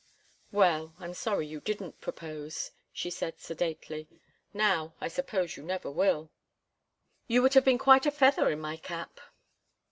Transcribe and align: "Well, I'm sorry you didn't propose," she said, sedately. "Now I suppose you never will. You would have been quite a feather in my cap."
"Well, 0.51 0.95
I'm 0.97 1.13
sorry 1.13 1.45
you 1.45 1.59
didn't 1.61 2.01
propose," 2.01 2.71
she 2.91 3.11
said, 3.11 3.39
sedately. 3.39 4.07
"Now 4.51 4.95
I 4.99 5.07
suppose 5.07 5.55
you 5.55 5.61
never 5.61 5.91
will. 5.91 6.31
You 7.27 7.43
would 7.43 7.53
have 7.53 7.65
been 7.65 7.77
quite 7.77 8.07
a 8.07 8.11
feather 8.11 8.49
in 8.49 8.59
my 8.59 8.77
cap." 8.77 9.19